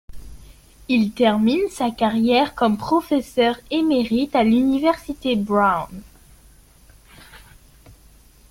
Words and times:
Il 0.89 1.11
termine 1.11 1.69
sa 1.69 1.91
carrière 1.91 2.55
comme 2.55 2.75
professeur 2.75 3.59
émérite 3.69 4.35
à 4.35 4.43
l'université 4.43 5.35
Brown. 5.35 6.01